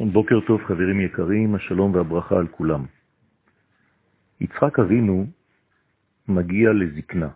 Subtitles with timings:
[0.00, 2.84] בוקר טוב חברים יקרים, השלום והברכה על כולם.
[4.40, 5.26] יצחק אבינו
[6.28, 7.28] מגיע לזקנה.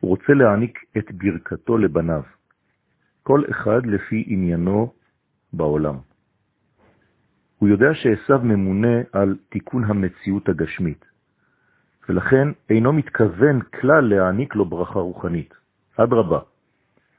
[0.00, 2.22] הוא רוצה להעניק את ברכתו לבניו,
[3.22, 4.92] כל אחד לפי עניינו
[5.52, 5.96] בעולם.
[7.58, 11.04] הוא יודע שעשיו ממונה על תיקון המציאות הגשמית,
[12.08, 15.54] ולכן אינו מתכוון כלל להעניק לו ברכה רוחנית.
[15.96, 16.40] אדרבה,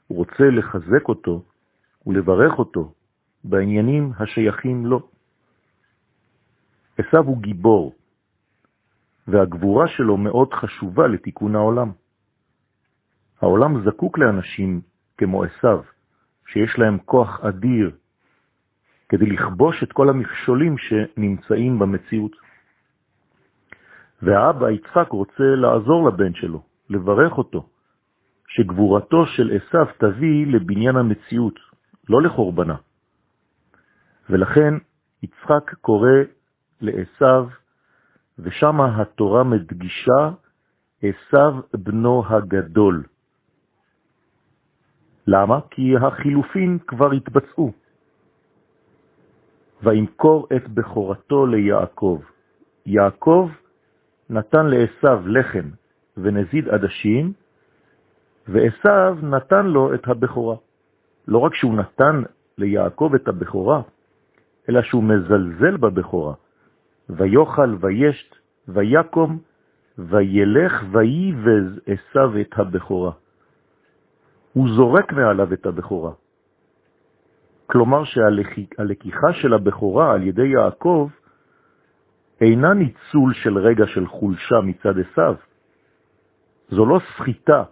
[0.06, 1.44] הוא רוצה לחזק אותו
[2.06, 2.92] ולברך אותו
[3.46, 5.00] בעניינים השייכים לו.
[6.98, 7.94] עשיו הוא גיבור,
[9.28, 11.92] והגבורה שלו מאוד חשובה לתיקון העולם.
[13.40, 14.80] העולם זקוק לאנשים
[15.18, 15.82] כמו עשיו,
[16.46, 17.90] שיש להם כוח אדיר
[19.08, 22.32] כדי לכבוש את כל המכשולים שנמצאים במציאות.
[24.22, 27.68] והאבא יצחק רוצה לעזור לבן שלו, לברך אותו,
[28.48, 31.58] שגבורתו של עשיו תביא לבניין המציאות,
[32.08, 32.76] לא לחורבנה.
[34.30, 34.74] ולכן
[35.22, 36.10] יצחק קורא
[36.80, 37.48] לעשיו,
[38.38, 40.30] ושם התורה מדגישה
[41.02, 43.02] עשיו בנו הגדול.
[45.26, 45.60] למה?
[45.70, 47.72] כי החילופין כבר התבצעו.
[49.82, 52.20] וימכור את בכורתו ליעקב.
[52.86, 53.50] יעקב
[54.30, 55.70] נתן לעשיו לחם
[56.16, 57.32] ונזיד עדשים,
[58.48, 60.56] ועשיו נתן לו את הבכורה.
[61.28, 62.22] לא רק שהוא נתן
[62.58, 63.82] ליעקב את הבכורה,
[64.68, 66.34] אלא שהוא מזלזל בבכורה.
[67.08, 68.36] ויוכל וישת
[68.68, 69.38] ויקום
[69.98, 73.12] וילך ויבז עשיו את הבכורה.
[74.52, 76.12] הוא זורק מעליו את הבכורה.
[77.66, 81.08] כלומר שהלקיחה של הבכורה על ידי יעקב
[82.40, 85.34] אינה ניצול של רגע של חולשה מצד עשיו.
[86.68, 87.64] זו לא סחיטה,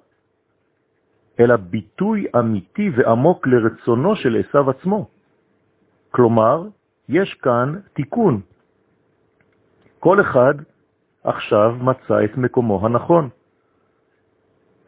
[1.40, 5.08] אלא ביטוי אמיתי ועמוק לרצונו של עשיו עצמו.
[6.10, 6.68] כלומר,
[7.08, 8.40] יש כאן תיקון.
[10.00, 10.54] כל אחד
[11.24, 13.28] עכשיו מצא את מקומו הנכון.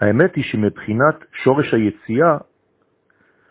[0.01, 2.39] האמת היא שמבחינת שורש היציאה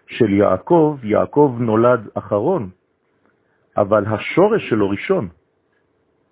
[0.08, 2.70] של יעקב, יעקב נולד אחרון,
[3.78, 5.30] אבל השורש שלו ראשון.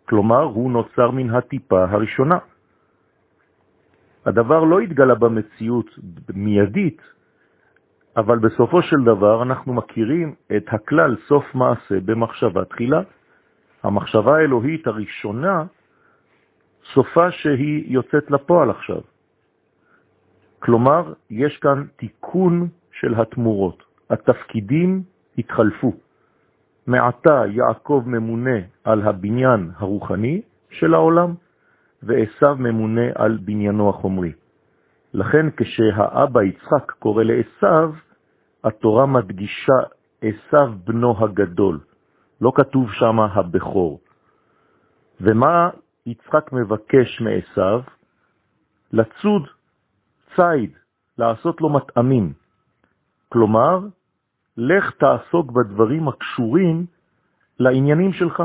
[0.10, 2.38] כלומר, הוא נוצר מן הטיפה הראשונה.
[4.26, 5.90] הדבר לא התגלה במציאות
[6.36, 7.02] מיידית,
[8.18, 13.02] אבל בסופו של דבר אנחנו מכירים את הכלל סוף מעשה במחשבה תחילה.
[13.84, 15.64] המחשבה האלוהית הראשונה,
[16.94, 19.02] סופה שהיא יוצאת לפועל עכשיו.
[20.60, 23.84] כלומר, יש כאן תיקון של התמורות.
[24.10, 25.04] התפקידים
[25.38, 25.94] התחלפו.
[26.88, 31.34] מעתה יעקב ממונה על הבניין הרוחני של העולם,
[32.04, 34.32] ועשיו ממונה על בניינו החומרי.
[35.14, 37.94] לכן כשהאבא יצחק קורא לעשיו,
[38.64, 39.80] התורה מדגישה
[40.22, 41.80] עשיו בנו הגדול.
[42.42, 44.00] לא כתוב שם הבכור.
[45.22, 45.70] ומה
[46.06, 47.82] יצחק מבקש מעשיו?
[48.94, 49.48] לצוד
[50.36, 50.72] ציד,
[51.18, 52.34] לעשות לו מטעמים.
[53.30, 53.80] כלומר,
[54.58, 56.86] לך תעסוק בדברים הקשורים
[57.60, 58.44] לעניינים שלך,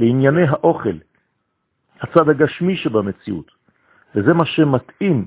[0.00, 0.98] לענייני האוכל,
[2.00, 3.50] הצד הגשמי שבמציאות.
[4.14, 5.26] וזה מה שמתאים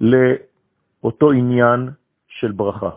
[0.00, 1.90] לאותו עניין
[2.28, 2.90] של ברכה.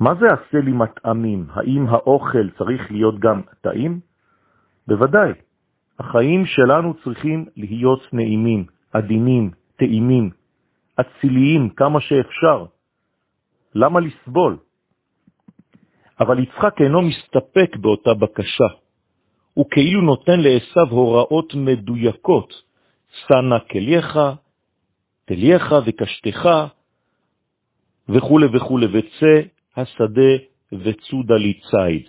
[0.00, 1.46] מה זה עשה לי מטעמים?
[1.50, 4.00] האם האוכל צריך להיות גם טעים?
[4.86, 5.32] בוודאי.
[5.98, 10.30] החיים שלנו צריכים להיות נעימים, עדינים, טעימים,
[11.00, 12.64] אציליים כמה שאפשר.
[13.74, 14.56] למה לסבול?
[16.20, 18.70] אבל יצחק אינו מסתפק באותה בקשה.
[19.54, 22.52] הוא כאילו נותן לעשו הוראות מדויקות,
[23.26, 24.18] סנה כליך,
[25.24, 26.48] תלייך וקשתך,
[28.08, 29.34] וכו' וכו', וצא
[29.76, 30.32] השדה
[30.72, 32.08] וצודה לי.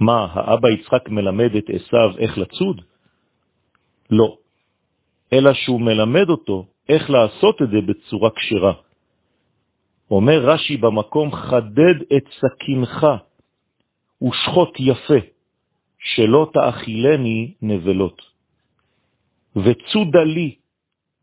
[0.00, 2.80] מה, האבא יצחק מלמד את עשיו איך לצוד?
[4.10, 4.36] לא,
[5.32, 8.72] אלא שהוא מלמד אותו איך לעשות את זה בצורה קשרה.
[10.10, 13.06] אומר רש"י במקום, חדד את סכינך
[14.22, 15.20] ושחוט יפה,
[15.98, 18.22] שלא תאכילני נבלות.
[19.56, 20.61] וצודה לי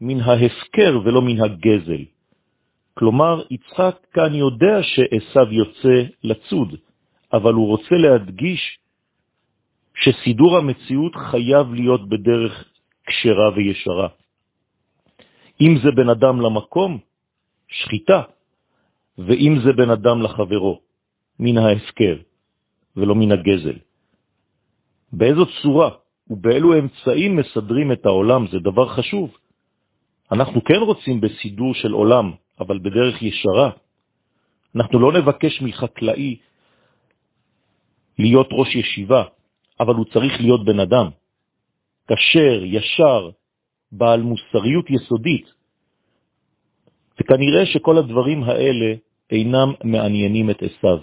[0.02, 2.04] מן ההפקר ולא מן הגזל.
[2.94, 6.76] כלומר, יצחק כאן יודע שעשיו יוצא לצוד,
[7.34, 8.80] אבל הוא רוצה להדגיש
[9.96, 12.54] שסידור המציאות חייב להיות בדרך
[13.04, 14.08] קשרה וישרה.
[15.62, 16.98] אם זה בן אדם למקום,
[17.68, 18.22] שחיטה,
[19.18, 20.80] ואם זה בן אדם לחברו,
[21.40, 22.18] מן ההפקר
[22.96, 23.78] ולא מן הגזל.
[25.14, 25.90] באיזו צורה
[26.30, 29.39] ובאילו אמצעים מסדרים את העולם זה דבר חשוב.
[30.32, 33.70] אנחנו כן רוצים בסידור של עולם, אבל בדרך ישרה.
[34.76, 36.38] אנחנו לא נבקש מחקלאי
[38.20, 39.24] להיות ראש ישיבה,
[39.80, 41.08] אבל הוא צריך להיות בן אדם,
[42.08, 43.30] כשר, ישר,
[43.92, 45.48] בעל מוסריות יסודית.
[47.20, 48.94] וכנראה שכל הדברים האלה
[49.32, 51.00] אינם מעניינים את אסב.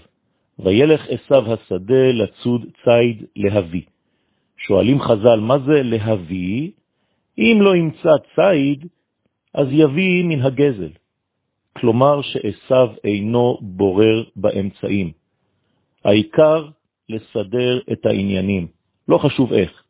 [0.59, 3.83] וילך אסב השדה לצוד ציד להביא.
[4.57, 6.71] שואלים חז"ל, מה זה להביא?
[7.39, 8.87] אם לא ימצא ציד,
[9.57, 10.93] אז יביא מן הגזל.
[11.77, 15.13] כלומר שאסב אינו בורר באמצעים.
[16.05, 16.69] העיקר
[17.09, 18.67] לסדר את העניינים,
[19.09, 19.83] לא חשוב איך.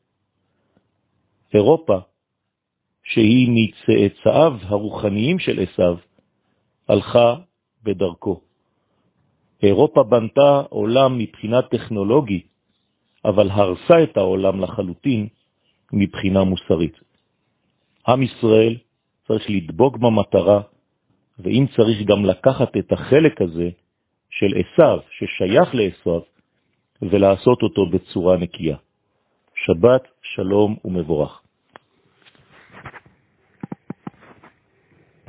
[1.55, 1.99] אירופה,
[3.03, 5.97] שהיא מצאצאיו הרוחניים של אסב,
[6.89, 7.35] הלכה
[7.83, 8.41] בדרכו.
[9.63, 12.47] אירופה בנתה עולם מבחינה טכנולוגית,
[13.25, 15.29] אבל הרסה את העולם לחלוטין
[15.93, 17.01] מבחינה מוסרית.
[18.09, 18.77] עם ישראל
[19.27, 20.61] צריך לדבוק במטרה,
[21.39, 23.69] ואם צריך גם לקחת את החלק הזה
[24.31, 26.21] של אסב, ששייך לאסב,
[27.03, 28.77] ולעשות אותו בצורה נקייה.
[29.55, 31.46] שבת שלום ומבורך.